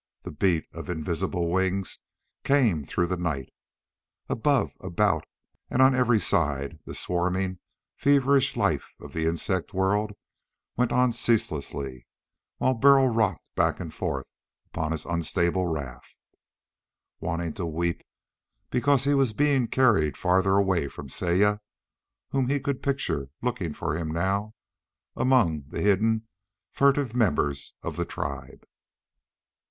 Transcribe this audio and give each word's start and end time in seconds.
The 0.23 0.31
beat 0.31 0.65
of 0.73 0.89
invisible 0.89 1.51
wings 1.51 1.99
came 2.43 2.83
through 2.83 3.05
the 3.05 3.17
night. 3.17 3.53
Above, 4.29 4.75
about, 4.79 5.25
on 5.69 5.93
every 5.93 6.19
side 6.19 6.79
the 6.87 6.95
swarming, 6.95 7.59
feverish 7.95 8.57
life 8.57 8.95
of 8.99 9.13
the 9.13 9.27
insect 9.27 9.75
world 9.75 10.13
went 10.75 10.91
on 10.91 11.13
ceaselessly, 11.13 12.07
while 12.57 12.73
Burl 12.73 13.09
rocked 13.09 13.43
back 13.53 13.79
and 13.79 13.93
forth 13.93 14.33
upon 14.65 14.91
his 14.91 15.05
unstable 15.05 15.67
raft, 15.67 16.19
wanting 17.19 17.53
to 17.53 17.67
weep 17.67 18.01
because 18.71 19.03
he 19.03 19.13
was 19.13 19.33
being 19.33 19.67
carried 19.67 20.17
farther 20.17 20.53
away 20.55 20.87
from 20.87 21.09
Saya 21.09 21.59
whom 22.29 22.47
he 22.49 22.59
could 22.59 22.81
picture 22.81 23.29
looking 23.43 23.71
for 23.71 23.95
him, 23.95 24.09
now, 24.11 24.55
among 25.15 25.65
the 25.67 25.79
hidden, 25.81 26.27
furtive 26.71 27.15
members 27.15 27.75
of 27.83 27.97
the 27.97 28.05
tribe. 28.05 28.65